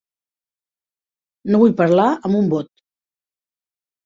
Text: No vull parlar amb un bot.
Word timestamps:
No 1.51 1.59
vull 1.65 1.75
parlar 1.83 2.07
amb 2.15 2.39
un 2.41 2.49
bot. 2.55 2.73